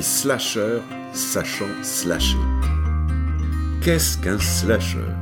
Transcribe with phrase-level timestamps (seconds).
[0.00, 2.38] les slasheurs sachant slasher.
[3.82, 5.12] Qu'est-ce qu'un slasher?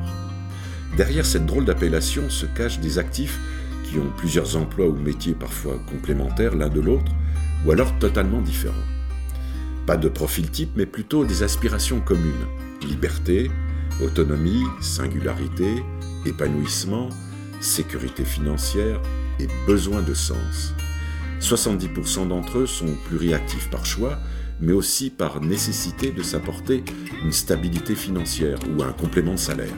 [0.96, 3.40] Derrière cette drôle d'appellation se cachent des actifs
[3.82, 7.10] qui ont plusieurs emplois ou métiers parfois complémentaires l'un de l'autre,
[7.66, 8.88] ou alors totalement différents.
[9.84, 12.46] Pas de profil type, mais plutôt des aspirations communes.
[12.86, 13.50] Liberté,
[14.00, 15.82] autonomie, singularité,
[16.24, 17.08] épanouissement,
[17.60, 19.02] sécurité financière
[19.40, 20.72] et besoin de sens.
[21.40, 24.20] 70% d'entre eux sont pluriactifs par choix,
[24.60, 26.84] mais aussi par nécessité de s'apporter
[27.24, 29.74] une stabilité financière ou un complément de salaire.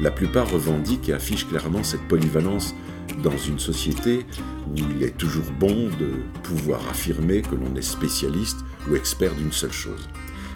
[0.00, 2.74] La plupart revendiquent et affichent clairement cette polyvalence
[3.22, 4.26] dans une société
[4.68, 6.10] où il est toujours bon de
[6.42, 8.58] pouvoir affirmer que l'on est spécialiste
[8.88, 10.08] ou expert d'une seule chose.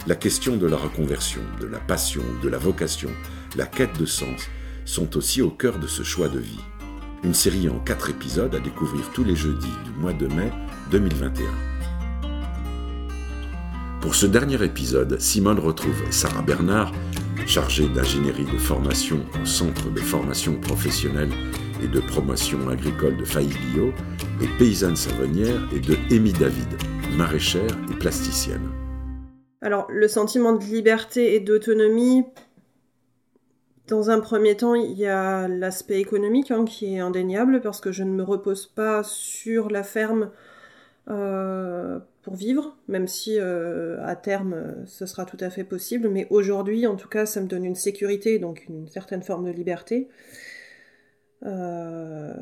[0.05, 3.09] La question de la reconversion, de la passion, de la vocation,
[3.55, 4.49] la quête de sens
[4.85, 6.59] sont aussi au cœur de ce choix de vie.
[7.23, 10.51] Une série en quatre épisodes à découvrir tous les jeudis du mois de mai
[10.91, 11.76] 2021.
[14.07, 16.93] Pour ce dernier épisode, Simone retrouve Sarah Bernard,
[17.45, 21.29] chargée d'ingénierie de formation au Centre de formation professionnelle
[21.83, 23.91] et de promotion agricole de Faillio,
[24.41, 26.69] et paysanne savonnière, et de Amy David,
[27.17, 28.69] maraîchère et plasticienne.
[29.59, 32.23] Alors, le sentiment de liberté et d'autonomie,
[33.89, 37.91] dans un premier temps, il y a l'aspect économique hein, qui est indéniable parce que
[37.91, 40.31] je ne me repose pas sur la ferme
[41.09, 46.09] euh, pour vivre, même si euh, à terme ce sera tout à fait possible.
[46.09, 49.51] Mais aujourd'hui, en tout cas, ça me donne une sécurité, donc une certaine forme de
[49.51, 50.09] liberté.
[51.45, 52.33] Euh,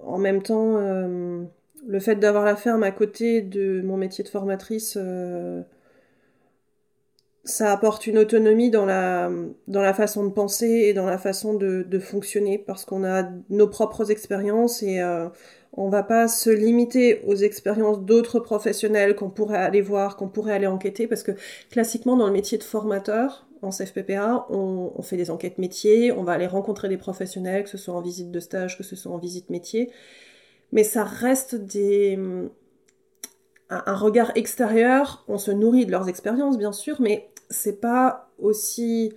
[0.00, 4.96] en même temps, le fait d'avoir la ferme à côté de mon métier de formatrice
[7.44, 9.30] ça apporte une autonomie dans la,
[9.68, 13.24] dans la façon de penser et dans la façon de, de fonctionner parce qu'on a
[13.50, 15.28] nos propres expériences et euh,
[15.76, 20.52] on va pas se limiter aux expériences d'autres professionnels qu'on pourrait aller voir, qu'on pourrait
[20.52, 21.32] aller enquêter parce que
[21.70, 26.32] classiquement dans le métier de formateur en CFPPA, on, fait des enquêtes métiers, on va
[26.32, 29.18] aller rencontrer des professionnels, que ce soit en visite de stage, que ce soit en
[29.18, 29.90] visite métier,
[30.70, 31.56] mais ça reste
[33.70, 39.14] un regard extérieur, on se nourrit de leurs expériences bien sûr, mais c'est pas aussi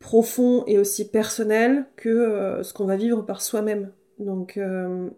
[0.00, 3.90] profond et aussi personnel que euh, ce qu'on va vivre par soi-même.
[4.18, 5.10] Donc euh,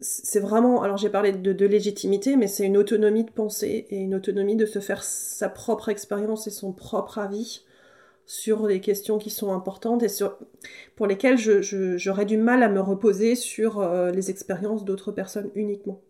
[0.00, 4.14] c'est vraiment, alors j'ai parlé de, légitimité, mais c'est une autonomie de pensée et une
[4.14, 7.64] autonomie de se faire sa propre expérience et son propre avis
[8.26, 10.38] sur les questions qui sont importantes et sur,
[10.94, 16.00] pour lesquelles j'aurais du mal à me reposer sur euh, les expériences d'autres personnes uniquement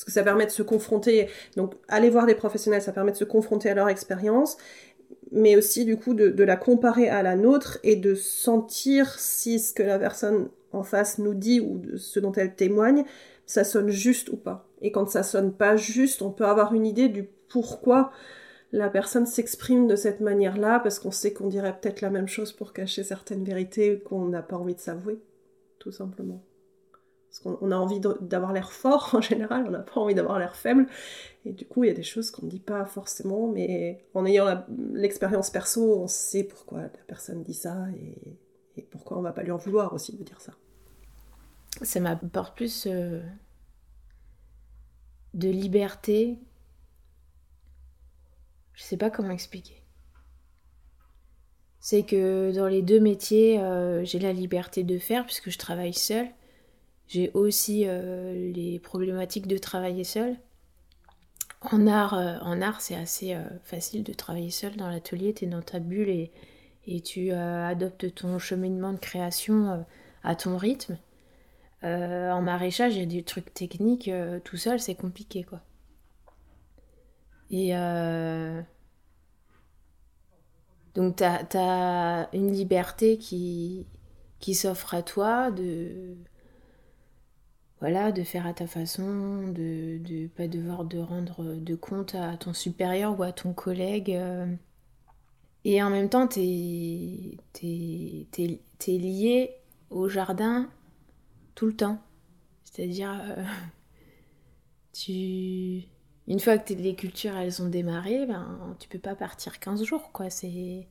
[0.00, 1.28] parce que ça permet de se confronter.
[1.56, 4.56] Donc, aller voir des professionnels, ça permet de se confronter à leur expérience,
[5.30, 9.74] mais aussi du coup de, la comparer à la nôtre et de sentir si ce
[9.74, 13.04] que la personne en face nous dit ou ce dont elle témoigne,
[13.46, 14.68] ça sonne juste ou pas.
[14.80, 18.12] Et quand ça sonne pas juste, on peut avoir une idée du pourquoi
[18.72, 22.52] la personne s'exprime de cette manière-là, parce qu'on sait qu'on dirait peut-être la même chose
[22.52, 25.18] pour cacher certaines vérités qu'on n'a pas envie de s'avouer,
[25.80, 26.44] tout simplement.
[27.28, 30.54] Parce qu'on a envie d'avoir l'air fort en général, on n'a pas envie d'avoir l'air
[30.54, 30.86] faible.
[31.44, 34.24] Et du coup, il y a des choses qu'on ne dit pas forcément, mais en
[34.24, 38.36] ayant l'expérience perso, on sait pourquoi la personne dit ça et,
[38.82, 40.52] pourquoi on va pas lui en vouloir aussi de dire ça?
[41.82, 43.22] Ça m'apporte plus euh,
[45.34, 46.38] de liberté.
[48.74, 49.82] Je sais pas comment expliquer.
[51.78, 55.94] C'est que dans les deux métiers, euh, j'ai la liberté de faire puisque je travaille
[55.94, 56.28] seule
[57.08, 60.36] j'ai aussi euh, les problématiques de travailler seul.
[61.60, 65.60] En art, en art c'est assez facile de travailler seul dans l'atelier, tu es dans
[65.60, 66.30] ta bulle et,
[66.90, 69.84] et tu adoptes ton cheminement de création
[70.22, 70.98] à ton rythme.
[71.82, 74.10] en maraîchage, il y a des trucs techniques,
[74.44, 75.60] tout seul, c'est compliqué quoi.
[77.50, 77.72] Et
[80.94, 83.86] donc, tu as, une liberté qui,
[84.54, 86.16] s'offre à toi de,
[87.80, 92.36] voilà, de faire à ta façon, de ne pas devoir de rendre de compte à
[92.36, 94.18] ton supérieur ou à ton collègue.
[95.64, 99.50] Et en même temps, tu es, es, lié
[99.90, 100.68] au jardin
[101.54, 101.98] tout le temps.
[102.64, 103.44] C'est-à-dire, euh,
[104.92, 105.82] tu...
[106.26, 110.12] une fois que les cultures elles ont démarré, ben, tu peux pas partir 15 jours.
[110.12, 110.30] quoi.
[110.30, 110.86] C'est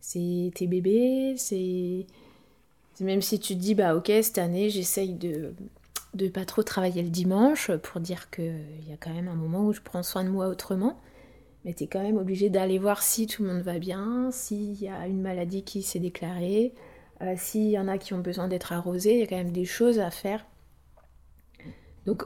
[0.00, 2.06] tes bébés, c'est...
[3.00, 5.54] Même si tu te dis, bah ok, cette année, j'essaye de
[6.14, 9.64] de pas trop travailler le dimanche pour dire qu'il y a quand même un moment
[9.64, 11.00] où je prends soin de moi autrement.
[11.64, 14.80] Mais tu es quand même obligé d'aller voir si tout le monde va bien, s'il
[14.80, 16.74] y a une maladie qui s'est déclarée,
[17.20, 19.52] euh, s'il y en a qui ont besoin d'être arrosés, il y a quand même
[19.52, 20.44] des choses à faire.
[22.06, 22.24] Donc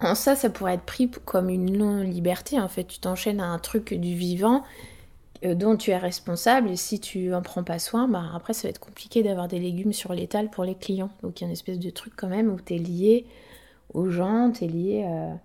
[0.00, 2.58] en ça, ça pourrait être pris comme une non-liberté.
[2.58, 4.64] En fait, tu t'enchaînes à un truc du vivant
[5.44, 8.68] euh, dont tu es responsable et si tu en prends pas soin, bah, après ça
[8.68, 11.10] va être compliqué d'avoir des légumes sur l'étal pour les clients.
[11.22, 13.26] Donc il y a une espèce de truc quand même où tu es lié
[13.92, 15.38] aux gens, tu es lié à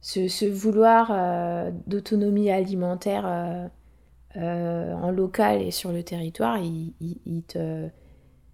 [0.00, 3.70] ce, vouloir euh, d'autonomie alimentaire
[4.36, 6.92] euh, en local et sur le territoire, il,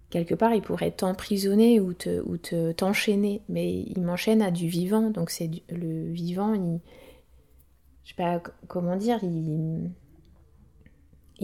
[0.09, 5.29] quelque part il pourrait t'emprisonner ou te t'enchaîner, mais il m'enchaîne à du vivant, donc
[5.29, 6.79] c'est le vivant, il
[8.03, 9.89] je sais pas comment dire, il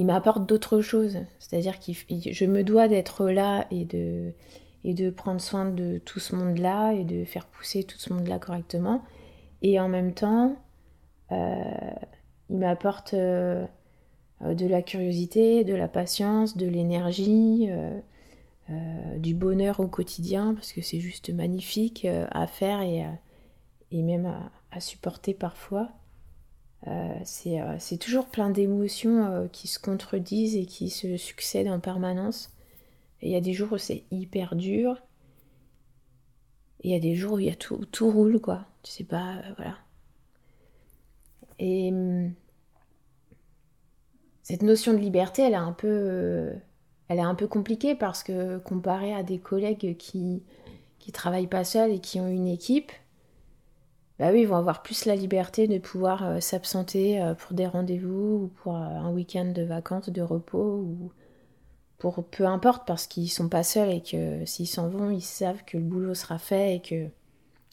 [0.06, 1.18] m'apporte d'autres choses.
[1.39, 1.92] C'est-à-dire que
[2.31, 7.25] je me dois d'être là et de prendre soin de tout ce monde-là et de
[7.25, 9.03] faire pousser tout ce monde-là correctement.
[9.61, 10.55] Et en même temps,
[11.31, 11.63] euh,
[12.49, 13.65] il m'apporte euh,
[14.41, 20.81] de la curiosité, de la patience, de l'énergie, euh, du bonheur au quotidien, parce que
[20.81, 23.05] c'est juste magnifique à faire et,
[23.91, 24.33] et même
[24.71, 25.89] à supporter parfois.
[27.25, 32.55] C'est toujours plein d'émotions qui se contredisent et qui se succèdent en permanence.
[33.21, 35.01] Il y a des jours où c'est hyper dur.
[36.81, 38.65] Il y a des jours où tout, roule, quoi.
[38.83, 39.77] Tu sais pas, voilà.
[41.59, 42.33] Et hum,
[44.43, 46.51] cette notion de liberté, elle est un peu,
[47.07, 50.43] elle est un peu compliquée parce que comparé à des collègues qui,
[50.99, 52.91] qui travaillent pas seuls et qui ont une équipe,
[54.21, 57.65] bah oui, ils vont avoir plus la liberté de pouvoir euh, s'absenter euh, pour des
[57.65, 61.11] rendez-vous ou pour euh, un week-end de vacances, de repos ou
[62.01, 65.63] pour peu importe parce qu'ils sont pas seuls et que s'ils s'en vont, ils savent
[65.65, 67.07] que le boulot sera fait et que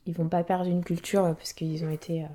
[0.05, 2.27] ils vont pas perdre une culture parce qu'ils ont été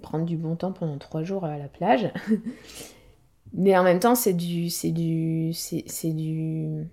[0.00, 2.12] prendre du bon temps pendant trois jours à la plage.
[3.52, 6.86] Mais en même temps, c'est du, c'est du, c'est du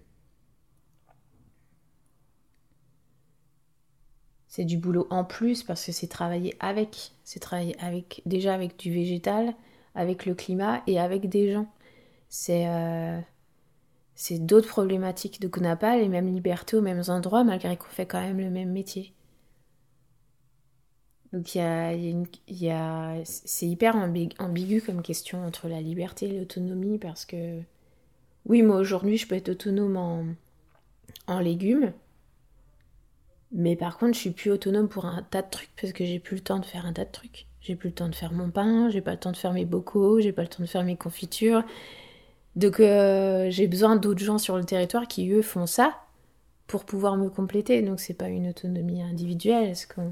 [4.48, 8.80] c'est du boulot en plus parce que c'est travailler avec, c'est travailler avec déjà avec
[8.80, 9.54] du végétal,
[9.94, 11.68] avec le climat et avec des gens.
[12.38, 13.18] C'est euh,
[14.16, 17.88] c'est d'autres problématiques de qu'on n'a pas les mêmes libertés aux mêmes endroits malgré qu'on
[17.88, 19.14] fait quand même le même métier.
[21.34, 21.48] Donc
[23.24, 27.62] c'est hyper ambigu comme question entre la liberté et l'autonomie parce que
[28.46, 30.26] oui moi aujourd'hui je peux être autonome en,
[31.28, 31.94] en légumes
[33.52, 36.20] mais par contre, je suis plus autonome pour un tas de trucs parce que j'ai
[36.20, 37.48] plus le temps de faire un tas de trucs.
[37.62, 39.66] J'ai plus le temps de faire mon pain, j'ai pas le temps de faire mes
[39.66, 41.64] bocaux, j'ai pas le temps de faire mes confitures.
[42.56, 46.00] Donc euh, j'ai besoin d'autres gens sur le territoire qui eux font ça
[46.68, 47.82] pour pouvoir me compléter.
[47.82, 50.12] Donc c'est pas une autonomie individuelle, ce qu'on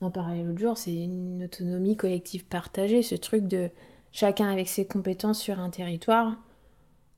[0.00, 3.70] en parlait l'autre jour, c'est une autonomie collective partagée, ce truc de
[4.12, 6.36] chacun avec ses compétences sur un territoire.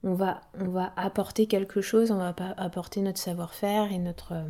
[0.05, 4.44] On va, on va apporter quelque chose, on va apporter notre savoir-faire et notre, euh,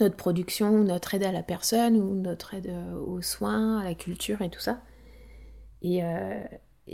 [0.00, 3.94] notre production, notre aide à la personne, ou notre aide euh, aux soins, à la
[3.94, 4.80] culture et tout ça.
[5.82, 6.42] Et, euh,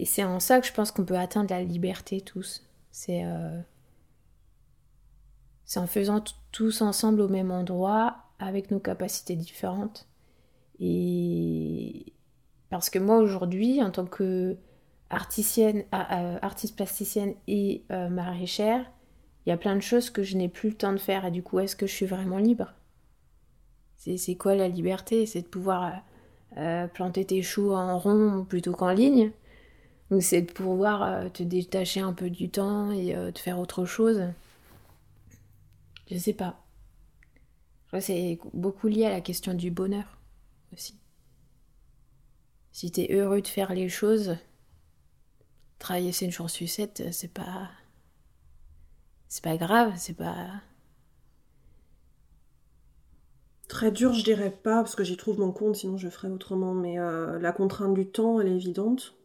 [0.05, 2.63] c'est en ça que je pense qu'on peut atteindre la liberté tous.
[2.91, 3.61] C'est euh,
[5.77, 6.23] en faisant
[6.53, 10.07] tous ensemble au même endroit, avec nos capacités différentes.
[10.79, 12.13] Et
[12.69, 14.57] parce que moi aujourd'hui, en tant que
[15.09, 18.85] artiste plasticienne et maraîchère,
[19.47, 21.25] il y a plein de choses que je n'ai plus le temps de faire.
[21.25, 22.75] Et du coup, est-ce que je suis vraiment libre?
[23.97, 25.25] C'est quoi la liberté?
[25.27, 29.31] C'est de pouvoir euh, euh, planter tes choux en rond plutôt qu'en ligne?
[30.21, 34.23] C'est de pouvoir euh, te détacher un peu du temps et de faire autre chose
[36.11, 36.63] Je sais pas.
[38.01, 40.19] C'est beaucoup lié à la question du bonheur
[40.73, 40.99] aussi.
[42.73, 44.37] Si t'es heureux de faire les choses,
[45.79, 47.71] travailler c'est une chance sucette, c'est pas.
[49.29, 50.61] C'est pas grave, c'est pas.
[53.69, 56.75] Très dur, je dirais pas, parce que j'y trouve mon compte, sinon je ferais autrement.
[56.75, 59.17] Mais euh, la contrainte du temps, elle est évidente.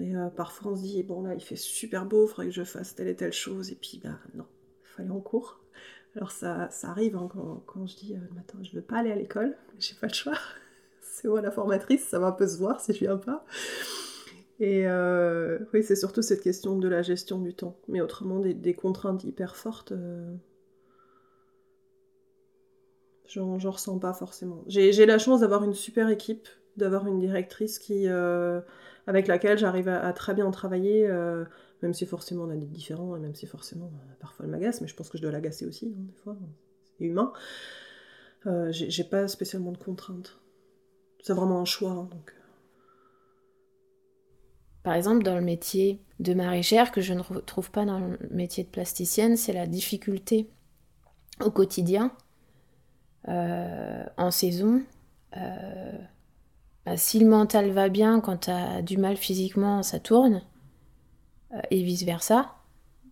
[0.00, 2.64] Euh, parfois on se dit, bon là, il fait super beau, il faudrait que je
[2.64, 3.70] fasse telle et telle chose.
[3.70, 4.46] Et puis, bah non,
[4.84, 5.60] il fallait en cours.
[6.16, 7.28] Alors ça, ça arrive hein,
[7.66, 10.38] quand, je dis, euh, matin, je veux pas aller à l'école, j'ai pas le choix.
[11.00, 13.44] c'est moi la formatrice, ça va un peu se voir si je viens pas.
[14.58, 14.86] Et
[15.72, 17.78] oui, c'est surtout cette question de la gestion du temps.
[17.88, 19.94] Mais autrement, des, des contraintes hyper fortes
[23.30, 24.64] J'en ressens pas forcément.
[24.66, 28.60] J'ai la chance d'avoir une super équipe, d'avoir une directrice qui, euh,
[29.06, 31.44] avec laquelle j'arrive à, très bien travailler, euh,
[31.82, 34.80] même si forcément on a des différents, et même si forcément euh, parfois elle m'agace,
[34.80, 36.36] mais je pense que je dois l'agacer aussi, hein, des fois,
[36.98, 37.32] c'est humain.
[38.70, 40.40] J'ai pas spécialement de contraintes.
[41.22, 41.90] C'est vraiment un choix.
[41.90, 42.34] Hein, donc.
[44.82, 48.64] Par exemple, dans le métier de maraîchère, que je ne retrouve pas dans le métier
[48.64, 50.48] de plasticienne, c'est la difficulté
[51.44, 52.16] au quotidien
[53.26, 54.82] en saison,
[56.96, 60.42] si le mental va bien, quand tu as du mal physiquement, ça tourne,
[61.70, 62.54] et vice-versa.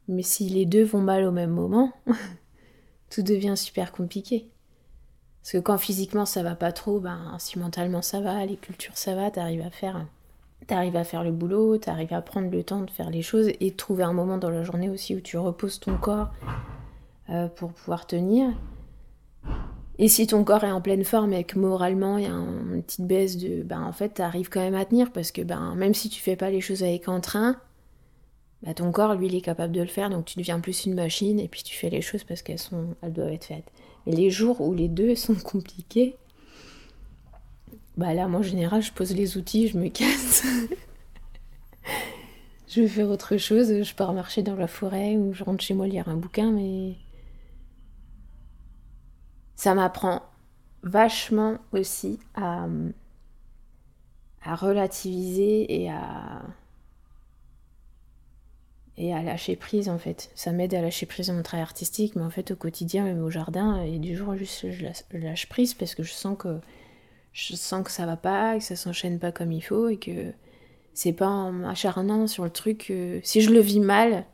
[0.07, 1.93] Mais si les deux vont mal au même moment,
[3.11, 4.49] tout devient super compliqué.
[5.43, 8.97] Parce que quand physiquement ça va pas trop, ben, si mentalement ça va, les cultures
[8.97, 10.07] ça va, t'arrives à faire
[10.67, 13.71] t'arrives à faire le boulot, t'arrives à prendre le temps de faire les choses et
[13.73, 16.29] trouver un moment dans la journée aussi où tu reposes ton corps
[17.31, 18.51] euh, pour pouvoir tenir.
[19.99, 22.83] Et si ton corps est en pleine forme et que moralement il y a une
[22.83, 23.63] petite baisse de.
[23.63, 26.37] Ben en fait, t'arrives quand même à tenir parce que ben, même si tu fais
[26.37, 27.57] pas les choses avec entrain,
[28.63, 30.95] ben, ton corps lui il est capable de le faire donc tu deviens plus une
[30.95, 33.71] machine et puis tu fais les choses parce qu'elles sont elles doivent être faites.
[34.07, 36.17] Mais les jours où les deux sont compliqués,
[37.99, 40.45] bah là, moi, en général, je pose les outils, je me casse.
[42.69, 45.75] je vais faire autre chose, je pars marcher dans la forêt ou je rentre chez
[45.75, 46.95] moi lire un bouquin, mais
[49.59, 50.23] ça m'apprend
[50.85, 52.69] vachement aussi à,
[54.47, 56.43] relativiser et à
[58.97, 60.31] et à lâcher prise en fait.
[60.37, 63.23] Ça m'aide à lâcher prise dans mon travail artistique, mais en fait au quotidien, même
[63.23, 66.61] au jardin, et du jour juste je lâche prise parce que je sens que
[67.33, 70.33] je sens que ça va pas, que ça s'enchaîne pas comme il faut et que
[70.95, 72.93] c'est pas en m'acharnant sur le truc.
[73.25, 74.25] si je le vis mal,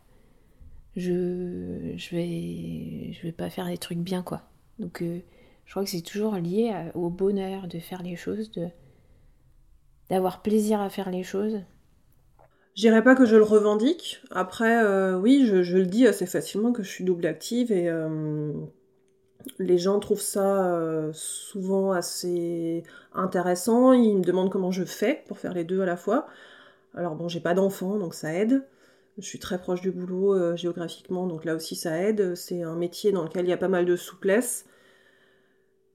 [0.97, 4.43] je, je, vais, je vais pas faire des trucs bien quoi.
[4.79, 5.21] Donc euh,
[5.65, 8.69] je crois que c'est toujours lié au bonheur de faire les choses, de
[10.11, 11.61] d'avoir plaisir à faire les choses.
[12.77, 14.21] Je pas que je le revendique.
[14.31, 18.53] Après, euh, oui, je, le dis assez facilement que je suis double active et euh,
[19.59, 22.83] les gens trouvent ça souvent assez
[23.15, 23.93] intéressant.
[23.93, 26.27] Ils me demandent comment je fais pour faire les deux à la fois.
[26.95, 28.63] Alors bon, j'ai pas d'enfant, donc ça aide.
[29.19, 32.35] Je suis très proche du boulot euh, géographiquement, donc là aussi ça aide.
[32.35, 34.67] C'est un métier dans lequel il y a pas mal de souplesse.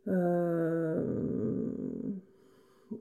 [0.08, 1.04] Euh,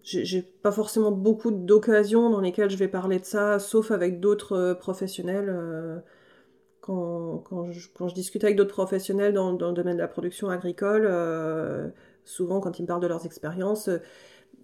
[0.03, 4.75] j'ai pas forcément beaucoup d'occasions dans lesquelles je vais parler de ça, sauf avec d'autres
[4.81, 6.03] professionnels
[6.89, 11.89] quand, je, discute avec d'autres professionnels dans, le domaine de la production agricole, euh,
[12.25, 13.99] souvent quand ils me parlent de leurs expériences, euh,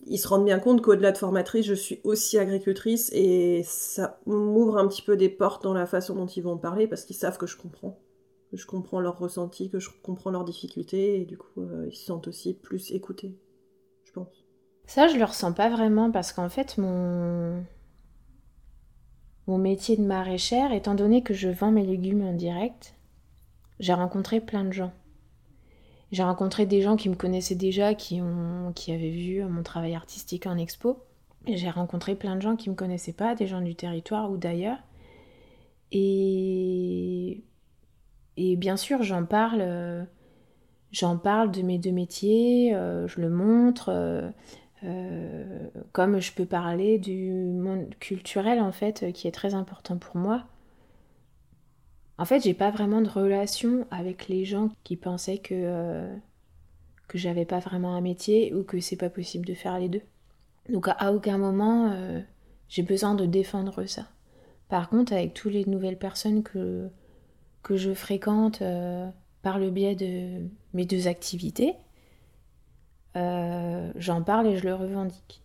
[0.07, 4.79] ils se rendent bien compte qu'au-delà de formatrice, je suis aussi agricultrice et ça m'ouvre
[4.79, 7.39] un petit peu des portes dans la façon dont ils vont parler parce qu'ils savent
[7.39, 7.99] que je comprends.
[8.51, 11.97] Que je comprends leurs ressentis, que je comprends leurs difficultés et du coup euh, ils
[11.97, 13.37] se sentent aussi plus écoutés,
[14.05, 14.45] je pense.
[14.87, 17.65] Ça, je le ressens pas vraiment parce qu'en fait, mon,
[19.47, 22.95] mon métier de maraîchère, étant donné que je vends mes légumes en direct,
[23.81, 24.93] j'ai rencontré plein de gens.
[26.15, 29.97] J'ai rencontré des gens qui me connaissaient déjà, qui, ont, qui avaient vu mon travail
[29.97, 31.03] artistique en expo.
[31.49, 34.37] J'ai rencontré plein de gens qui ne me connaissaient pas, des gens du territoire ou
[34.37, 34.79] d'ailleurs.
[35.91, 37.43] Et,
[38.37, 40.05] bien sûr, j'en parle, euh,
[40.93, 43.89] j'en parle de mes deux métiers, euh, je le montre.
[43.89, 44.31] Euh,
[44.85, 49.97] euh, comme je peux parler du monde culturel en fait, euh, qui est très important
[49.97, 50.45] pour moi.
[52.19, 56.17] En fait, j'ai pas vraiment de relation avec les gens qui pensaient que euh,
[57.09, 60.03] que j'avais pas vraiment un métier ou que c'est pas possible de faire les deux.
[60.71, 61.95] Donc à, aucun moment
[62.69, 64.07] j'ai besoin de défendre ça.
[64.71, 66.89] Par contre, avec toutes les nouvelles personnes que
[67.63, 68.63] que je fréquente
[69.43, 71.75] par le biais de mes deux activités,
[73.17, 75.43] euh, j'en parle et je le revendique.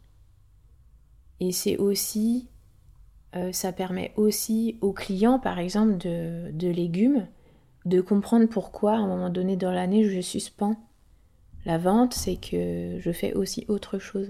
[1.39, 2.49] Et c'est aussi,
[3.35, 7.27] euh, ça permet aussi aux clients, par exemple, de, légumes,
[7.85, 10.75] de comprendre pourquoi, à un moment donné dans l'année, je suspends
[11.65, 14.29] la vente, c'est que je fais aussi autre chose.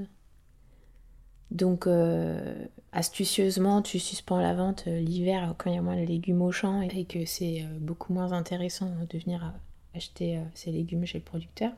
[1.52, 6.42] Donc, euh, astucieusement, tu suspends la vente l'hiver quand il y a moins de légumes
[6.42, 9.54] au champ et que c'est beaucoup moins intéressant de venir
[9.96, 11.72] acheter ces légumes chez le producteur.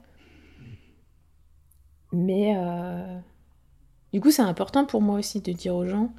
[2.11, 3.19] Mais euh,
[4.13, 6.11] du coup, c'est important pour moi aussi de dire aux gens,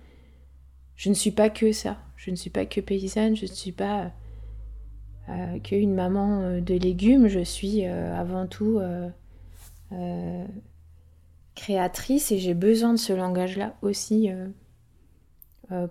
[1.03, 1.97] je ne suis pas que ça.
[2.15, 4.13] Je ne suis pas que paysanne, je ne suis pas
[5.29, 8.81] euh, qu'une maman euh, de légumes, je suis avant tout
[11.57, 14.31] créatrice et j'ai besoin de ce langage-là aussi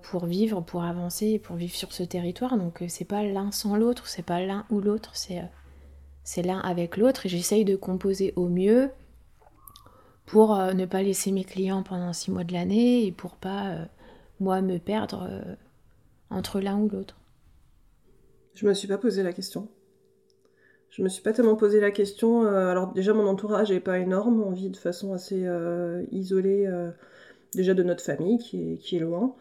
[0.02, 2.58] pour vivre, pour avancer, pour vivre sur ce territoire.
[2.58, 5.42] Donc c'est pas l'un sans l'autre, c'est pas l'un ou l'autre, c'est
[6.24, 8.92] c'est l'un avec l'autre et j'essaye de composer au mieux
[10.32, 13.68] pour euh, ne pas laisser mes clients pendant six mois de l'année et pour pas,
[13.72, 13.86] euh,
[14.42, 15.56] moi, me perdre euh,
[16.30, 17.16] entre l'un ou l'autre.
[18.56, 19.70] Je me suis pas posé la question.
[20.90, 22.46] Je me suis pas tellement posé la question.
[22.46, 24.44] alors déjà, mon entourage est pas énorme.
[24.44, 25.48] On vit de façon assez
[26.12, 26.70] isolée
[27.56, 29.34] déjà de notre famille qui est, qui est loin.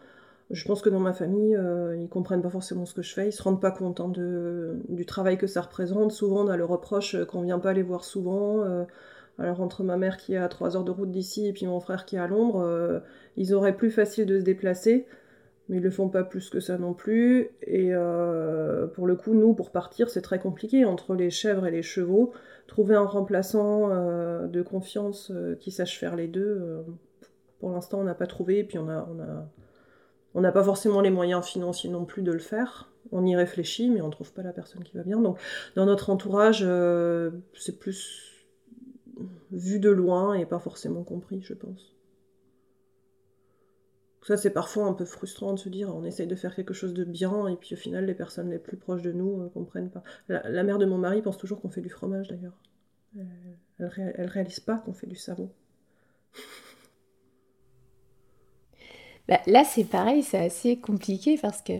[0.49, 1.59] Je pense que dans ma famille,
[1.99, 4.77] ils comprennent pas forcément ce que je fais, ils se rendent pas compte hein, de,
[4.87, 6.13] du travail que ça représente.
[6.13, 8.85] Souvent, on a le reproche qu'on vient pas les voir souvent.
[9.41, 11.79] Alors, entre ma mère qui est à 3 heures de route d'ici et puis mon
[11.79, 13.01] frère qui est à Londres,
[13.37, 15.05] ils auraient plus facile de se déplacer
[15.71, 17.49] mais ils le font pas plus que ça non plus.
[17.61, 21.71] Et euh, pour le coup, nous, pour partir, c'est très compliqué entre les chèvres et
[21.71, 22.33] les chevaux.
[22.67, 26.83] Trouver un remplaçant euh, de confiance euh, qui sache faire les deux,
[27.59, 28.59] pour l'instant, on n'a pas trouvé.
[28.59, 29.47] Et puis on a, on a,
[30.35, 32.91] on n'a pas forcément les moyens financiers non plus de le faire.
[33.13, 35.21] On y réfléchit, mais on trouve pas la personne qui va bien.
[35.21, 35.39] Donc,
[35.75, 36.67] dans notre entourage,
[37.53, 38.30] c'est plus
[39.51, 41.93] vu de loin et pas forcément compris, je pense.
[44.23, 46.93] Ça, c'est parfois un peu frustrant de se dire on essaye de faire quelque chose
[46.93, 49.49] de bien et puis au final, les personnes les plus proches de nous ne euh,
[49.49, 50.03] comprennent pas.
[50.27, 52.57] La, mère de mon mari pense toujours qu'on fait du fromage d'ailleurs.
[53.15, 55.49] Elle, elle, réalise pas qu'on fait du savon.
[59.27, 61.73] Bah, là, c'est pareil, c'est assez compliqué parce que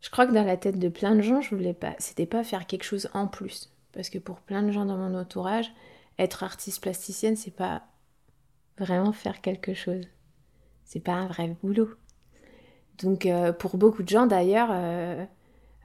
[0.00, 2.44] je crois que dans la tête de plein de gens, je voulais pas, c'était pas
[2.44, 3.72] faire quelque chose en plus.
[3.92, 5.72] Parce que pour plein de gens dans mon entourage,
[6.18, 7.82] être artiste plasticienne, c'est pas
[8.78, 10.06] vraiment faire quelque chose
[10.86, 11.90] c'est pas un vrai boulot.
[13.02, 15.24] Donc euh, pour beaucoup de gens d'ailleurs, il euh,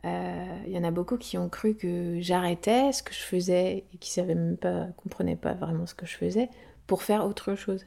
[0.05, 3.97] euh, y en a beaucoup qui ont cru que j'arrêtais ce que je faisais et
[3.97, 6.50] qui savaient même pas, comprenaient pas vraiment ce que je faisais
[6.88, 7.85] pour faire autre chose.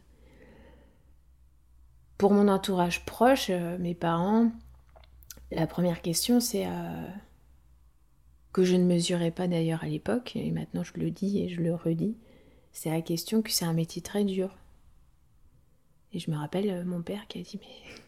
[2.18, 4.50] Pour mon entourage proche, mes parents,
[5.50, 6.66] la première question c'est
[8.52, 11.60] que je ne mesurais pas d'ailleurs à l'époque, et maintenant je le dis et je
[11.60, 12.16] le redis,
[12.74, 14.58] c'est la question que c'est un métier très dur.
[16.12, 18.00] Et je me rappelle euh, mon père qui a dit Mais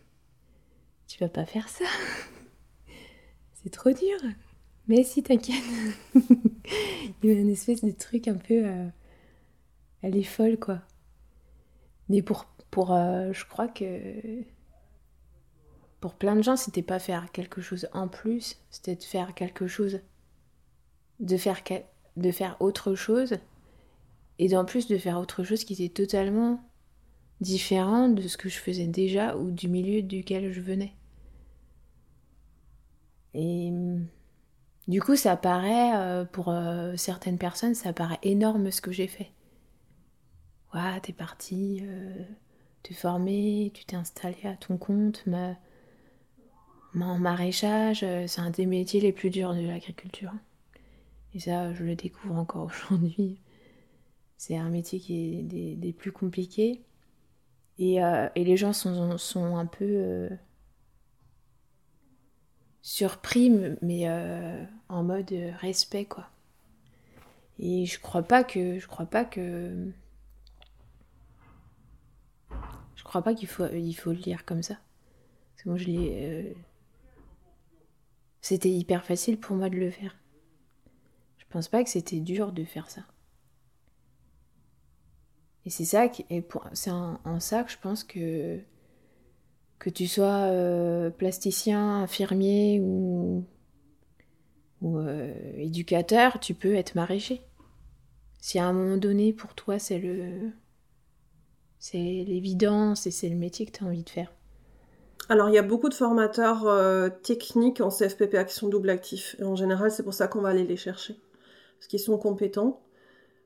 [1.06, 1.85] tu vas pas faire ça
[3.54, 4.18] C'est trop dur
[4.88, 5.62] Mais si, t'inquiète
[7.23, 8.66] Il y a une espèce de truc un peu.
[8.66, 8.88] Euh,
[10.02, 10.82] elle est folle, quoi.
[12.08, 12.44] Mais pour.
[12.70, 14.42] pour euh, je crois que.
[16.00, 19.68] Pour plein de gens, c'était pas faire quelque chose en plus, c'était de faire quelque
[19.68, 20.00] chose.
[21.20, 21.62] De faire,
[22.16, 23.38] de faire autre chose.
[24.38, 26.61] Et en plus de faire autre chose qui était totalement
[27.40, 30.94] différent de ce que je faisais déjà ou du milieu duquel je venais.
[33.35, 34.07] Et mm,
[34.88, 39.07] du coup, ça paraît, euh, pour euh, certaines personnes, ça paraît énorme ce que j'ai
[39.07, 39.31] fait.
[40.75, 42.25] Ouais, t'es parti, euh,
[42.83, 45.57] t'es formé, tu t'es installé à ton compte, mais
[47.01, 50.33] en maraîchage, c'est un des métiers les plus durs de l'agriculture.
[51.35, 53.38] Et ça, je le découvre encore aujourd'hui.
[54.37, 56.87] C'est un métier qui est des plus compliqués.
[57.81, 60.31] Euh, et, les gens sont, sont un peu euh,
[62.83, 63.51] surpris,
[63.83, 66.31] mais euh, en mode respect, quoi.
[67.59, 68.79] Et je crois pas que.
[68.79, 69.90] Je crois pas que.
[72.94, 74.75] Je crois pas qu'il faut, il faut le lire comme ça.
[75.55, 76.57] Parce que moi, je l'ai.
[78.40, 80.16] C'était hyper facile pour moi de le faire.
[81.38, 83.03] Je pense pas que c'était dur de faire ça.
[85.66, 86.24] Et c'est ça qui,
[86.74, 88.61] c'est en, ça que je pense que
[89.81, 93.44] que tu sois euh, plasticien, infirmier ou,
[94.85, 97.42] euh, éducateur, tu peux être maraîcher.
[98.40, 100.52] Si à un moment donné pour toi c'est le
[101.81, 104.33] c'est l'évidence et c'est le métier que tu as envie de faire.
[105.29, 109.44] Alors il y a beaucoup de formateurs euh, techniques en CFPP Action Double Actif et
[109.44, 111.16] en général c'est pour ça qu'on va aller les chercher
[111.76, 112.86] parce qu'ils sont compétents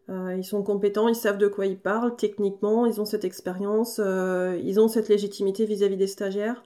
[0.08, 4.00] euh, ils sont compétents, ils savent de quoi ils parlent techniquement, ils ont cette expérience,
[4.02, 6.62] euh, ils ont cette légitimité vis-à-vis des stagiaires.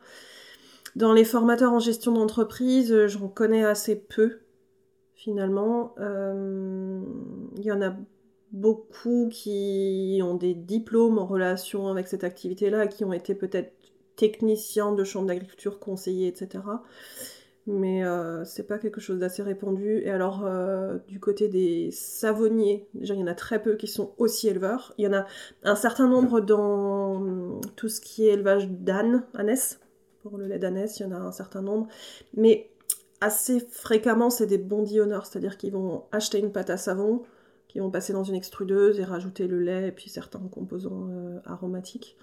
[0.97, 4.39] Dans les formateurs en gestion d'entreprise, euh, j'en connais assez peu
[5.15, 5.95] finalement.
[5.99, 7.97] Il y en a
[8.53, 13.73] beaucoup qui ont des diplômes en relation avec cette activité-là, qui ont été peut-être
[14.17, 16.61] techniciens de chambre d'agriculture, conseillers, etc
[17.67, 20.01] mais euh, c'est pas quelque chose d'assez répandu.
[20.05, 23.87] Et alors, euh, du côté des savonniers, déjà il y en a très peu qui
[23.87, 24.95] sont aussi éleveurs.
[24.99, 25.27] Il y en a
[25.63, 29.81] un certain nombre dans tout ce qui est élevage d'ânes, ânesse,
[30.23, 31.87] pour le lait d'ânesse, il y en a un certain nombre.
[32.35, 32.71] Mais
[33.21, 37.23] assez fréquemment, c'est des bondillonneurs, c'est-à-dire qu'ils vont acheter une pâte à savon,
[37.69, 41.41] qui vont passer dans une extrudeuse et rajouter le lait et puis certains composants euh,
[41.45, 42.17] aromatiques.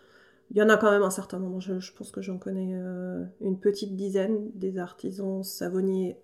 [0.52, 1.62] Il y en a quand même un certain nombre.
[1.62, 6.20] Je, pense que j'en connais euh, une petite dizaine des artisans savonniers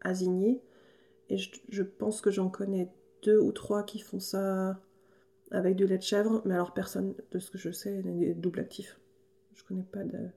[0.00, 0.62] asignés.
[1.28, 2.90] Et je, pense que j'en connais
[3.22, 4.80] deux ou trois qui font ça
[5.50, 6.40] avec du lait de chèvre.
[6.46, 8.98] Mais alors personne, de ce que je sais, n'est double actif.
[9.54, 10.28] Je connais pas de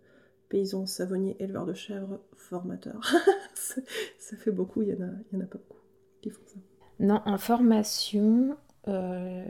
[0.50, 3.10] paysans savonniers éleveurs de chèvres formateurs.
[3.54, 5.80] ça fait beaucoup, il y, il y en a pas beaucoup
[6.22, 6.60] qui font ça.
[7.00, 9.44] Non, en formation, euh,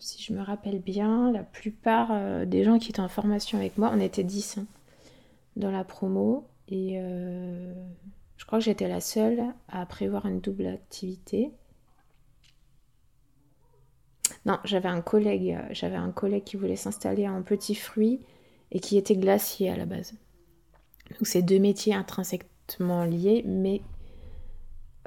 [0.00, 3.78] si je me rappelle bien, la plupart euh, des gens qui étaient en formation avec
[3.78, 4.58] moi, on était 10.
[4.58, 4.66] Hein.
[5.56, 7.74] dans la promo et euh,
[8.36, 11.50] je crois que j'étais la seule à prévoir une double activité.
[14.46, 18.20] Non, j'avais un collègue, j'avais un collègue qui voulait s'installer en petits fruits
[18.70, 20.14] et qui était glacier à la base.
[21.10, 23.82] Donc c'est deux métiers intrinsèquement liés, mais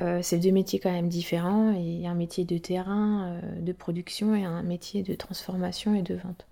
[0.04, 1.72] euh, c'est deux métiers quand même différents.
[1.72, 5.96] Il y a un métier de terrain, euh, de production et un métier de transformation
[5.96, 6.46] et de vente.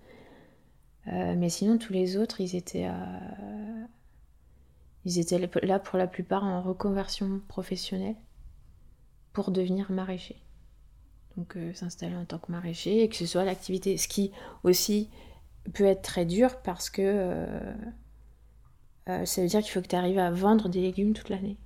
[1.08, 2.88] Euh, mais sinon, tous les autres, ils étaient,
[5.04, 8.16] ils étaient là pour la plupart en reconversion professionnelle
[9.32, 10.36] pour devenir maraîcher.
[11.36, 13.96] Donc s'installer en tant que maraîcher et que ce soit l'activité.
[13.96, 15.10] Ce qui aussi
[15.72, 17.42] peut être très dur parce que
[19.06, 21.56] ça veut dire qu'il faut que tu arrives à vendre des légumes toute l'année.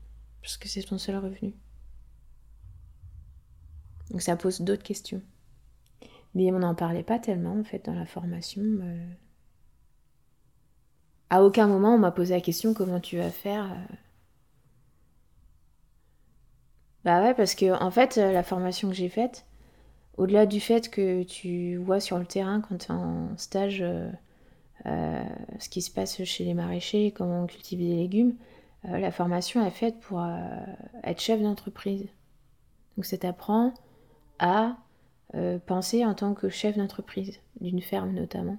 [0.41, 1.55] Parce que c'est ton seul revenu.
[4.11, 5.23] Donc ça pose d'autres questions.
[6.35, 8.63] Mais on n'en parlait pas tellement en fait dans la formation.
[8.63, 9.07] Euh.
[11.31, 13.65] À aucun moment on m'a posé la question comment tu vas faire.
[13.65, 13.95] Euh.
[17.05, 19.47] Bah ouais, parce que en fait, la formation que j'ai faite,
[20.17, 25.25] au-delà du fait que tu vois sur le terrain quand tu es en stage euh,
[25.61, 28.35] ce qui se passe chez les maraîchers, comment on cultive des légumes,
[28.83, 30.21] la formation est faite pour
[31.05, 32.09] être chef d'entreprise.
[32.97, 33.73] Donc ça t'apprend
[34.39, 34.77] à
[35.35, 38.59] euh, penser en tant que chef d'entreprise, d'une ferme notamment.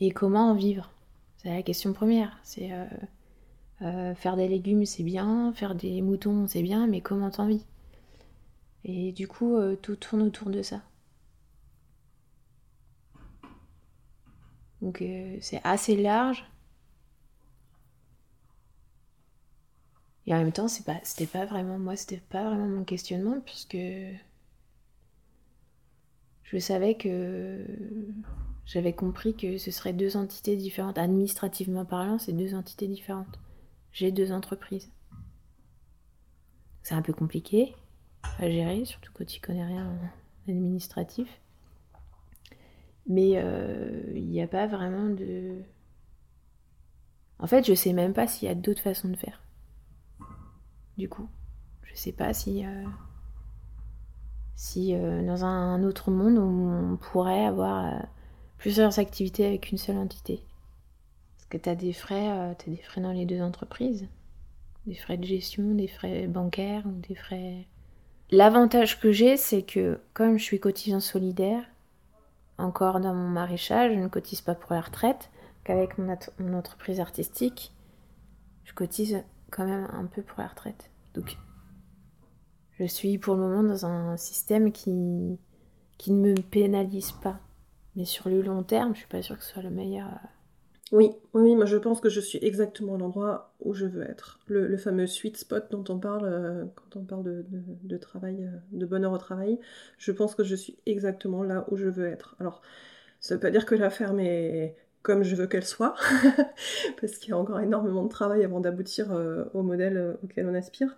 [0.00, 0.90] Et comment en vivre?
[1.38, 2.38] C'est la question première.
[2.42, 2.86] C'est euh,
[3.82, 7.66] euh, faire des légumes, c'est bien, faire des moutons, c'est bien, mais comment t'en vis?
[8.84, 10.80] Et du coup, tout tourne autour de ça.
[14.80, 15.02] Donc
[15.40, 16.48] c'est assez large.
[20.28, 23.40] Et en même temps, c'est pas, c'était pas vraiment moi, c'était pas vraiment mon questionnement,
[23.40, 23.78] puisque
[26.42, 27.64] je savais que
[28.66, 30.98] j'avais compris que ce seraient deux entités différentes.
[30.98, 33.40] Administrativement parlant, c'est deux entités différentes.
[33.90, 34.90] J'ai deux entreprises.
[36.82, 37.74] C'est un peu compliqué
[38.38, 39.98] à gérer, surtout quand tu connais rien
[40.46, 41.40] en administratif.
[43.06, 45.62] Mais euh, il n'y a pas vraiment de.
[47.38, 49.40] En fait, je sais même pas s'il y a d'autres façons de faire
[50.98, 51.28] du coup.
[51.84, 52.84] Je sais pas si, euh,
[54.76, 57.98] euh, dans un autre monde on pourrait avoir euh,
[58.58, 60.42] plusieurs activités avec une seule entité.
[61.36, 64.06] Parce que tu as des frais, des frais dans les deux entreprises,
[64.86, 67.66] des frais de gestion, des frais bancaires des frais.
[68.30, 71.64] L'avantage que j'ai, c'est que comme je suis cotisant solidaire,
[72.58, 75.30] encore dans mon maraîchage, je ne cotise pas pour la retraite,
[75.64, 77.72] qu'avec mon entreprise artistique,
[78.64, 80.90] je cotise quand même un peu pour la retraite.
[81.14, 81.36] Donc,
[82.78, 85.38] je suis pour le moment dans un système qui,
[85.98, 87.40] qui ne me pénalise pas.
[87.96, 90.06] Mais sur le long terme, je suis pas sûre que ce soit le meilleur.
[90.06, 90.26] Euh.
[90.90, 94.38] Oui, oui, moi je pense que je suis exactement à l'endroit où je veux être.
[94.46, 98.86] Le, fameux sweet spot dont on parle euh, quand on parle de, travail, euh, de
[98.86, 99.58] bonheur au travail,
[99.98, 102.36] je pense que je suis exactement là où je veux être.
[102.40, 102.62] Alors,
[103.20, 104.76] ça veut pas dire que la ferme est
[105.22, 105.94] je veux qu'elle soit,
[107.00, 110.46] parce qu'il y a encore énormément de travail avant d'aboutir euh, au modèle euh, auquel
[110.48, 110.96] on aspire.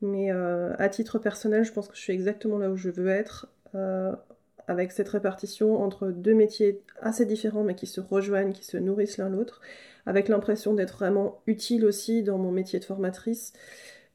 [0.00, 3.08] Mais euh, à titre personnel, je pense que je suis exactement là où je veux
[3.08, 3.48] être,
[4.68, 9.16] avec cette répartition entre deux métiers assez différents, mais qui se rejoignent, qui se nourrissent
[9.16, 9.60] l'un l'autre,
[10.04, 13.54] avec l'impression d'être vraiment utile aussi dans mon métier de formatrice,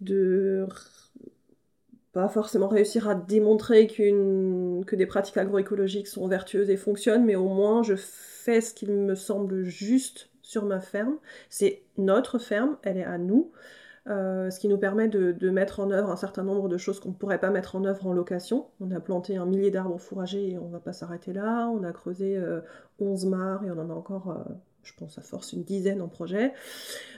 [0.01, 0.67] de
[2.11, 7.35] pas forcément réussir à démontrer qu'une que des pratiques agroécologiques sont vertueuses et fonctionnent, mais
[7.35, 7.95] au moins je
[8.61, 11.17] ce qu'il me semble juste sur ma ferme.
[11.49, 13.51] C'est notre ferme, elle est à nous.
[14.07, 17.09] Euh, ce qui nous permet de, mettre en œuvre un certain nombre de choses qu'on
[17.09, 18.67] ne pourrait pas mettre en œuvre en location.
[18.79, 21.67] On a planté un millier d'arbres fourragés et on ne va pas s'arrêter là.
[21.67, 22.41] On a creusé
[22.99, 26.01] 11 euh, mares et on en a encore, euh, je pense à force, une dizaine
[26.01, 26.53] en projet.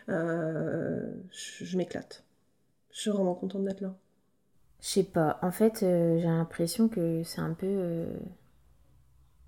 [0.07, 2.23] je, m'éclate.
[2.91, 3.93] Je suis vraiment contente d'être là.
[4.81, 5.39] Je sais pas.
[5.41, 8.07] En fait, j'ai l'impression que c'est un peu.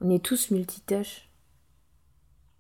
[0.02, 1.32] On est tous multitâches.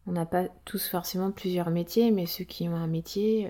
[0.07, 3.49] On n'a pas tous forcément plusieurs métiers, mais ceux qui ont un métier, euh,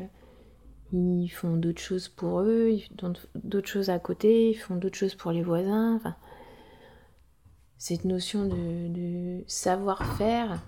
[0.94, 4.98] ils font d'autres choses pour eux, ils font d'autres choses à côté, ils font d'autres
[4.98, 6.02] choses pour les voisins.
[7.78, 10.62] Cette notion de, savoir-faire.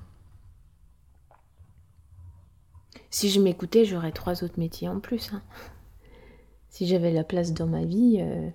[3.10, 5.32] Si je m'écoutais, j'aurais trois autres métiers en plus.
[5.34, 5.44] Hein.
[6.74, 8.50] Si j'avais la place dans ma vie, euh,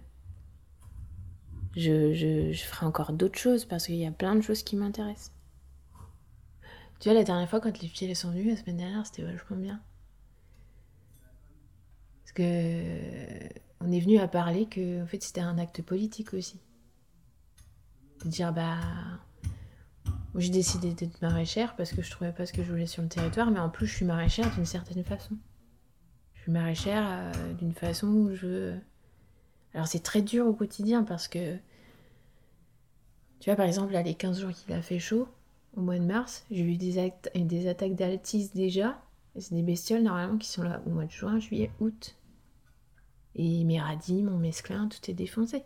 [1.77, 5.33] je, je ferais encore d'autres choses parce qu'il y a plein de choses qui m'intéressent.
[6.99, 9.57] Tu vois, la dernière fois, quand les filles sont venues, la semaine dernière, c'était vachement
[9.57, 9.81] bien.
[12.25, 13.49] Parce que
[13.81, 16.59] on est venu à parler que en fait c'était un acte politique aussi.
[18.25, 18.81] De dire bah
[20.35, 23.09] j'ai décidé d'être maraîchère parce que je trouvais pas ce que je voulais sur le
[23.09, 25.37] territoire, mais en plus je suis maraîchère d'une certaine façon.
[26.49, 28.75] Suis maraîchère euh, d'une façon où je...
[29.75, 31.57] Alors c'est très dur au quotidien parce que...
[33.39, 35.29] Tu vois par exemple là les 15 jours qu'il a fait chaud,
[35.77, 38.99] au mois de mars, j'ai eu des, des attaques d'altis déjà.
[39.39, 42.17] C'est des bestioles normalement qui sont là au mois de juin, juillet, août.
[43.35, 45.65] Et mes radis, mon mesclin, tout est défoncé.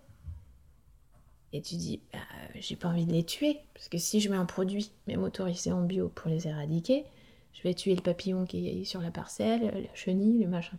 [1.52, 2.18] Et tu dis, bah,
[2.56, 5.70] j'ai pas envie de les tuer, parce que si je mets un produit, même autorisé
[5.70, 7.04] en bio, pour les éradiquer,
[7.52, 10.78] je vais tuer le papillon qui est sur la parcelle, la chenille, le machin,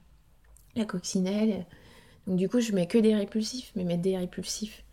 [0.75, 1.65] la coccinelle.
[2.27, 4.83] Donc du coup, je mets que des répulsifs, mais mettre des répulsifs,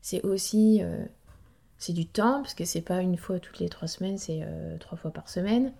[0.00, 1.04] c'est aussi euh,
[1.78, 4.76] c'est du temps, parce que c'est pas une fois toutes les trois semaines, c'est euh,
[4.78, 5.72] trois fois par semaine.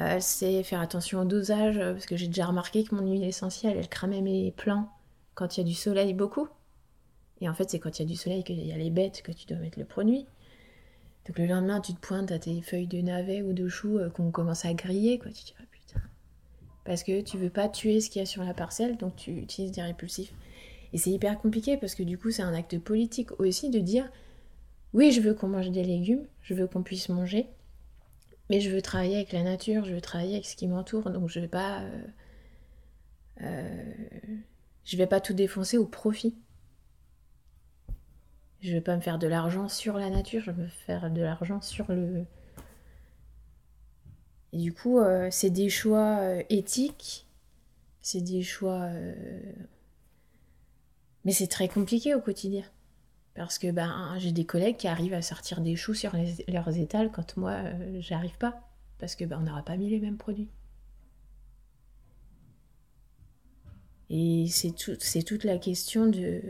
[0.00, 3.76] Euh, c'est faire attention au dosage, parce que j'ai déjà remarqué que mon huile essentielle,
[3.76, 4.88] elle cramait mes plants
[5.34, 6.48] quand il y a du soleil beaucoup.
[7.40, 9.22] Et en fait, c'est quand il y a du soleil qu'il y a les bêtes
[9.22, 10.26] que tu dois mettre le produit.
[11.28, 14.08] Donc le lendemain, tu te pointes à tes feuilles de navet ou de chou euh,
[14.08, 15.30] qu'on commence à griller, quoi.
[15.30, 16.00] Tu te dis, ah putain.
[16.84, 19.32] Parce que tu veux pas tuer ce qu'il y a sur la parcelle, donc tu
[19.32, 20.32] utilises des répulsifs.
[20.94, 24.10] Et c'est hyper compliqué parce que du coup, c'est un acte politique aussi de dire,
[24.94, 27.46] oui, je veux qu'on mange des légumes, je veux qu'on puisse manger,
[28.48, 31.28] mais je veux travailler avec la nature, je veux travailler avec ce qui m'entoure, donc
[31.28, 32.02] je vais pas, euh,
[33.42, 33.92] euh,
[34.84, 36.34] je vais pas tout défoncer au profit.
[38.60, 41.60] Je veux pas me faire de l'argent sur la nature, je veux faire de l'argent
[41.60, 42.24] sur le.
[44.52, 47.26] Et du coup, euh, c'est des choix euh, éthiques,
[48.00, 48.82] c'est des choix.
[48.84, 49.14] Euh,
[51.24, 52.64] mais c'est très compliqué au quotidien.
[53.34, 56.12] Parce que ben, j'ai des collègues qui arrivent à sortir des choux sur
[56.48, 57.62] leurs étals quand moi,
[58.00, 58.68] j'arrive pas.
[58.98, 60.48] Parce que ben, on n'aura pas mis les mêmes produits.
[64.10, 66.40] Et c'est tout, toute la question de,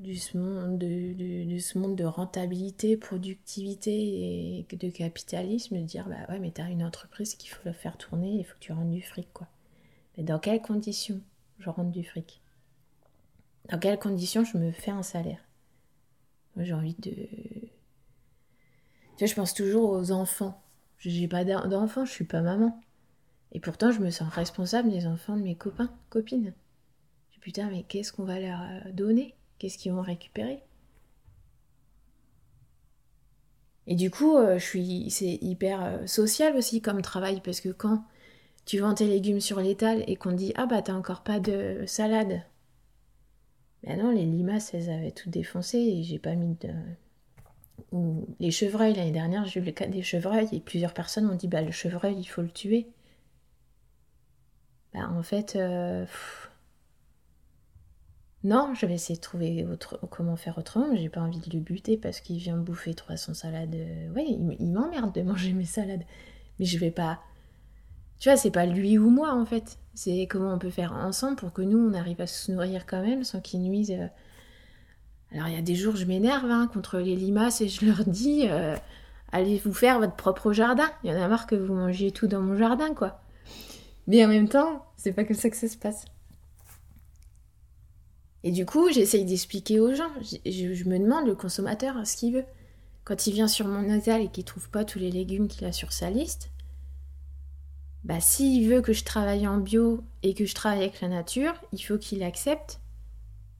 [0.00, 6.26] du ce monde, de, ce monde de rentabilité, productivité et de capitalisme, de dire bah
[6.28, 8.90] ouais mais t'as une entreprise qu'il faut la faire tourner, il faut que tu rendes
[8.90, 9.48] du fric quoi.
[10.16, 11.20] Mais dans quelles conditions
[11.60, 12.42] je rentre du fric?
[13.70, 15.40] Dans quelles conditions je me fais un salaire?
[16.58, 17.10] J'ai envie de...
[19.16, 20.62] Tu vois, je pense toujours aux enfants.
[20.98, 22.80] J'ai pas d'enfants, je suis pas maman.
[23.52, 26.54] Et pourtant, je me sens responsable des enfants de mes copains, copines
[27.46, 29.36] putain, mais qu'est-ce qu'on va leur euh, donner?
[29.60, 30.64] Qu'est-ce qu'ils vont récupérer?
[33.86, 37.68] Et du coup, euh, je suis, c'est hyper euh, social aussi comme travail parce que
[37.68, 38.02] quand
[38.64, 41.84] tu vends tes légumes sur l'étal et qu'on dit ah bah t'as encore pas de
[41.86, 42.42] salade,
[43.84, 46.70] ben non, les limaces elles avaient tout défoncé et j'ai pas mis de.
[47.92, 51.36] Ou les chevreuils l'année dernière, j'ai eu le cas des chevreuils et plusieurs personnes m'ont
[51.36, 52.88] dit bah le chevreuil il faut le tuer.
[54.92, 55.56] Bah en fait.
[58.46, 59.98] Non, je vais essayer de trouver autre...
[60.08, 63.34] comment faire autrement, mais j'ai pas envie de le buter parce qu'il vient bouffer 300
[63.34, 63.74] salades.
[63.74, 66.04] Euh, ouais, il m'emmerde de manger mes salades.
[66.60, 67.18] Mais je vais pas.
[68.20, 69.78] Tu vois, c'est pas lui ou moi en fait.
[69.94, 73.02] C'est comment on peut faire ensemble pour que nous on arrive à se nourrir quand
[73.02, 73.90] même sans qu'ils nuisent.
[73.90, 74.06] Euh.
[75.32, 78.04] Alors il y a des jours je m'énerve hein, contre les limaces et je leur
[78.04, 78.76] dis euh,
[79.32, 80.88] allez vous faire votre propre jardin.
[81.02, 83.20] Il y en a marre que vous mangiez tout dans mon jardin quoi.
[84.06, 86.04] Mais en même temps, c'est pas comme ça que ça se passe.
[88.46, 90.12] Et du coup, j'essaye d'expliquer aux gens.
[90.22, 92.44] Je, me demande, le consommateur, ce qu'il veut.
[93.02, 95.72] Quand il vient sur mon étal et qu'il trouve pas tous les légumes qu'il a
[95.72, 96.52] sur sa liste,
[98.04, 101.54] bah s'il veut que je travaille en bio et que je travaille avec la nature,
[101.72, 102.78] il faut qu'il accepte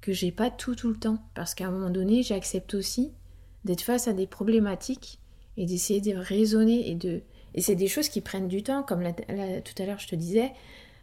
[0.01, 1.19] que j'ai pas tout tout le temps.
[1.35, 3.11] Parce qu'à un moment donné, j'accepte aussi
[3.65, 5.19] d'être face à des problématiques
[5.57, 7.23] et d'essayer de raisonner et de...
[7.55, 10.53] Et c'est des choses qui prennent du temps, comme tout à l'heure je te disais,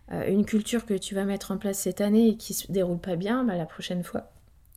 [0.09, 3.15] une culture que tu vas mettre en place cette année et qui se déroule pas
[3.15, 4.31] bien, bah, la prochaine fois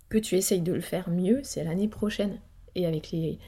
[0.08, 2.38] que tu essayes de le faire mieux, c'est l'année prochaine.
[2.74, 3.38] Et avec les,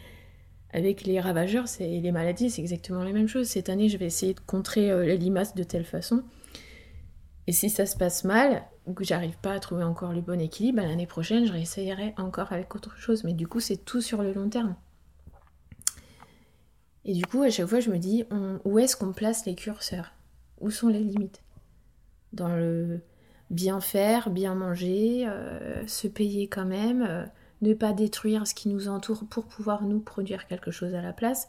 [0.72, 3.46] avec les ravageurs et les maladies, c'est exactement la même chose.
[3.46, 6.24] Cette année, je vais essayer de contrer euh, les limaces de telle façon.
[7.46, 10.40] Et si ça se passe mal, ou que j'arrive pas à trouver encore le bon
[10.40, 13.24] équilibre, bah, l'année prochaine, je réessayerai encore avec autre chose.
[13.24, 14.76] Mais du coup, c'est tout sur le long terme.
[17.04, 18.24] Et du coup, à chaque fois, je me dis,
[18.64, 20.12] où est-ce qu'on place les curseurs?
[20.60, 21.40] Où sont les limites?
[22.32, 23.00] Dans le
[23.50, 27.24] bien faire, bien manger, euh, se payer quand même, euh,
[27.62, 31.12] ne pas détruire ce qui nous entoure pour pouvoir nous produire quelque chose à la
[31.12, 31.48] place.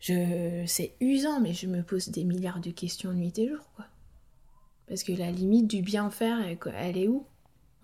[0.00, 3.86] Je, c'est usant, mais je me pose des milliards de questions nuit et jour, quoi.
[4.86, 6.38] Parce que la limite du bien faire,
[6.76, 7.26] elle, est où?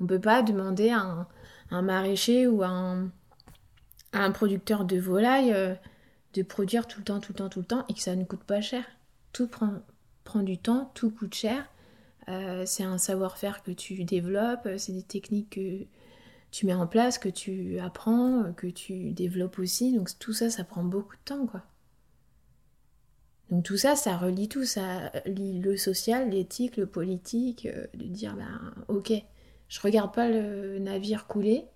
[0.00, 1.26] On peut pas demander à
[1.70, 3.10] un, maraîcher ou à un,
[4.12, 5.74] un, producteur de volaille euh,
[6.32, 8.24] de produire tout le temps, tout le temps, tout le temps et que ça ne
[8.24, 8.84] coûte pas cher.
[9.32, 9.74] Tout prend,
[10.24, 11.68] prend du temps, tout coûte cher.
[12.28, 15.86] Euh, c'est un savoir-faire que tu développes, c'est des techniques que
[16.50, 19.92] tu mets en place, que tu apprends, que tu développes aussi.
[19.92, 21.62] Donc tout ça, ça prend beaucoup de temps, quoi.
[23.50, 28.04] Donc tout ça, ça relie tout, ça lie le social, l'éthique, le politique, euh, de
[28.04, 29.12] dire, ben ok,
[29.68, 31.66] je regarde pas le navire couler,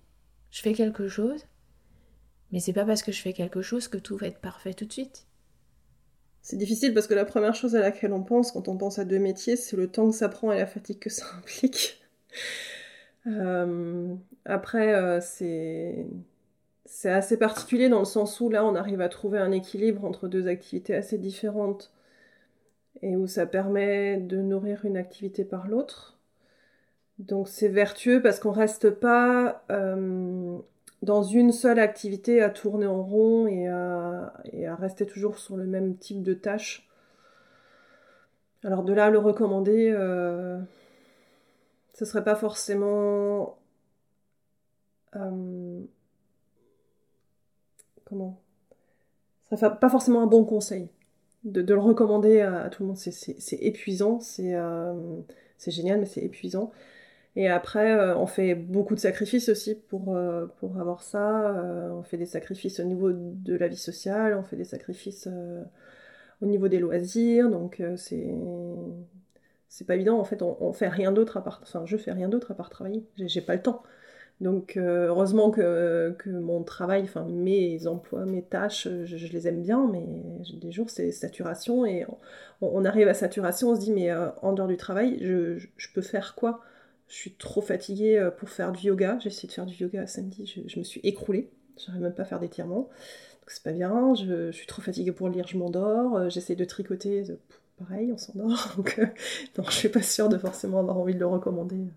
[0.51, 1.45] je fais quelque chose,
[2.51, 4.85] mais c'est pas parce que je fais quelque chose que tout va être parfait tout
[4.85, 5.27] de suite.
[6.49, 9.05] C'est difficile parce que la première chose à laquelle on pense quand on pense à
[9.05, 12.01] deux métiers, c'est le temps que ça prend et la fatigue que ça implique.
[13.27, 16.07] Euh, après, euh, c'est
[17.05, 20.47] assez particulier dans le sens où là, on arrive à trouver un équilibre entre deux
[20.47, 21.93] activités assez différentes
[23.03, 26.17] et où ça permet de nourrir une activité par l'autre.
[27.19, 30.57] Donc c'est vertueux parce qu'on reste pas euh,
[31.01, 34.33] dans une seule activité à tourner en rond et à,
[34.67, 36.87] à, rester toujours sur le même type de tâche.
[38.63, 39.91] Alors de là le recommander,
[41.93, 43.59] ce serait pas forcément
[45.15, 45.81] euh,
[48.05, 48.39] comment?
[49.49, 50.89] Ce serait pas forcément un bon conseil
[51.43, 52.97] de, le recommander à, tout le monde.
[52.97, 55.21] C'est épuisant, euh,
[55.57, 56.71] c'est génial, mais c'est épuisant.
[57.35, 60.17] Et après, euh, on fait beaucoup de sacrifices aussi pour,
[60.59, 61.53] pour avoir ça.
[61.93, 65.27] on fait des sacrifices au niveau de la vie sociale, on fait des sacrifices
[66.41, 67.49] au niveau des loisirs.
[67.49, 68.33] Donc c'est
[69.69, 70.19] c'est pas évident.
[70.19, 71.59] En fait, on, fait rien d'autre à part.
[71.63, 73.05] Enfin, je fais rien d'autre à part travailler.
[73.17, 73.83] J'ai pas le temps.
[74.41, 79.61] Donc, euh, heureusement que, que, mon travail, enfin, mes emplois, mes tâches, je, les aime
[79.61, 80.05] bien, mais
[80.53, 81.85] des jours, c'est saturation.
[81.85, 82.05] Et
[82.61, 85.87] on, arrive à saturation, on se dit, mais euh, en dehors du travail, je, je,
[85.93, 86.61] peux faire quoi?
[87.09, 89.17] Je suis trop fatiguée euh, pour faire du yoga.
[89.19, 91.51] J'ai essayé de faire du yoga samedi, je, me suis écroulée.
[91.77, 92.83] J'arrive même pas à faire d'étirement.
[93.41, 94.15] Donc, c'est pas bien.
[94.15, 96.29] Je, suis trop fatiguée pour lire, je m'endors.
[96.29, 97.25] J'essaie de tricoter
[97.79, 98.73] pareil, on s'endort.
[98.77, 99.07] Donc, euh,
[99.57, 101.87] non, je suis pas sûre de forcément avoir envie de le recommander.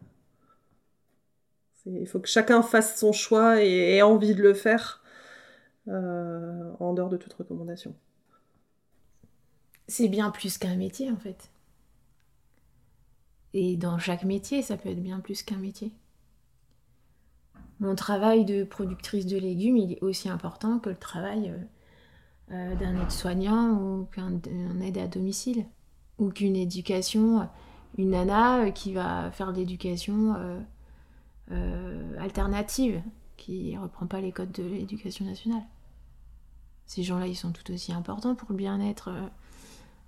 [1.87, 5.03] Il faut que chacun fasse son choix et ait envie de le faire
[5.88, 7.94] euh, en dehors de toute recommandation.
[9.88, 11.51] C'est bien plus qu'un métier en fait.
[13.55, 15.93] Et dans chaque métier, ça peut être bien plus qu'un métier.
[17.81, 22.75] Mon travail de productrice de légumes, il est aussi important que le travail euh, euh,
[22.77, 24.41] d'un aide-soignant ou qu'un
[24.81, 25.67] aide à domicile.
[26.19, 27.49] Ou qu'une éducation,
[27.99, 30.37] une nana euh, qui va faire de l'éducation
[32.19, 33.03] alternative,
[33.37, 35.65] qui reprend pas les codes de l'éducation nationale.
[36.87, 39.11] Ces gens-là, ils sont tout aussi importants pour le bien-être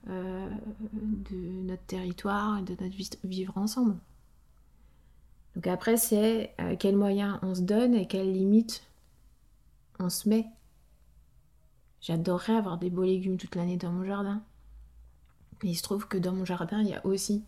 [0.06, 3.96] de notre territoire et de notre vivre ensemble.
[5.54, 8.84] Donc après, c'est quels moyens on se donne et quelles limites
[9.98, 10.46] on se met
[12.00, 14.42] J'adorerais avoir des beaux légumes toute l'année dans mon jardin.
[15.62, 17.44] Mais il se trouve que dans mon jardin, il y a aussi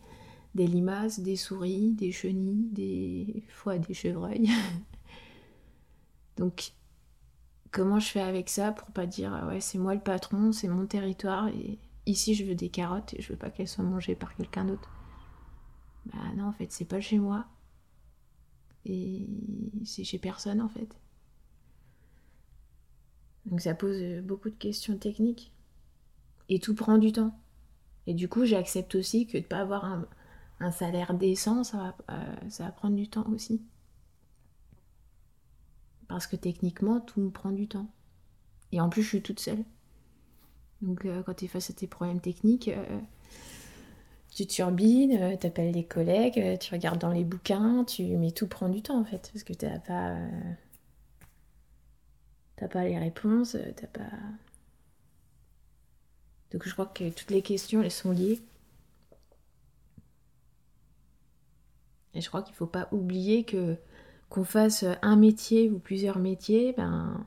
[0.55, 4.49] des limaces, des souris, des chenilles, des fois des chevreuils.
[6.38, 6.73] Donc,
[7.71, 10.69] comment je fais avec ça pour pas dire ah ouais, c'est moi le patron, c'est
[10.69, 14.14] mon territoire et ici je veux des carottes et je veux pas qu'elles soient mangées
[14.14, 14.90] par quelqu'un d'autre.
[16.07, 17.47] Bah non, en fait, c'est pas chez moi.
[18.85, 19.27] Et
[19.85, 20.97] c'est chez personne en fait.
[23.47, 25.53] Donc ça pose euh, beaucoup de questions techniques.
[26.49, 27.37] Et tout prend du temps.
[28.07, 29.85] Et du coup, j'accepte aussi que de pas avoir
[30.61, 33.61] un, salaire décent, euh, ça va prendre du temps aussi.
[36.07, 37.90] Parce que techniquement, tout me prend du temps.
[38.71, 39.64] Et en plus, je suis toute seule.
[40.83, 42.71] Donc euh, quand tu es face à tes problèmes techniques,
[44.31, 48.05] tu turbines, tu appelles les collègues, tu regardes dans les bouquins, tu...
[48.17, 49.31] mais tout prend du temps en fait.
[49.33, 50.17] Parce que tu n'as pas
[52.57, 54.11] t'as pas les réponses, euh, t'as pas.
[56.51, 58.41] Donc je crois que toutes les questions, elles sont liées.
[62.15, 63.77] Et je crois qu'il faut pas oublier que
[64.29, 67.27] qu'on fasse un métier ou plusieurs métiers, ben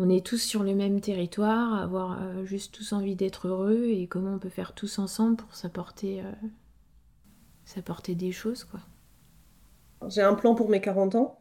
[0.00, 4.06] on est tous sur le même territoire, avoir euh, juste tous envie d'être heureux et
[4.06, 8.80] comment on peut faire tous ensemble pour s'apporter euh, des choses quoi.
[10.08, 11.38] J'ai un plan pour mes 40 ans.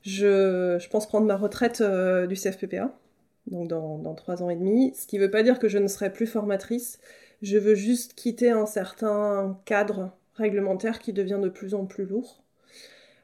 [0.00, 2.98] Je, pense prendre ma retraite euh, du CFPPA,
[3.46, 5.86] donc dans, trois ans et demi, ce qui ne veut pas dire que je ne
[5.86, 6.98] serai plus formatrice.
[7.42, 12.43] Je veux juste quitter un certain cadre réglementaire qui devient de plus en plus lourd.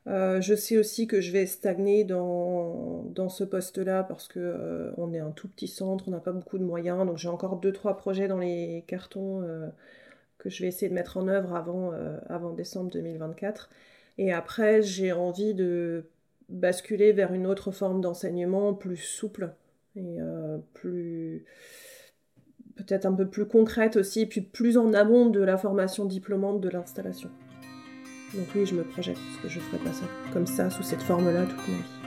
[0.06, 4.92] Euh, je sais aussi que je vais stagner dans, dans ce poste-là parce que euh,
[4.96, 7.56] on est un tout petit centre, on n'a pas beaucoup de moyens, donc j'ai encore
[7.56, 9.42] deux trois projets dans les cartons
[10.38, 11.92] que je vais essayer de mettre en œuvre avant,
[12.28, 13.68] avant décembre 2024.
[14.18, 16.04] Et après, j'ai envie de
[16.50, 19.54] basculer vers une autre forme d'enseignement plus souple
[19.96, 21.44] et euh, plus
[22.76, 26.68] peut-être un peu plus concrète aussi, puis plus en amont de la formation diplômante de
[26.68, 27.30] l'installation.
[28.34, 31.02] Donc oui, je me projette, parce que je ferai pas ça comme ça, sous cette
[31.02, 31.99] forme-là, toute ma vie.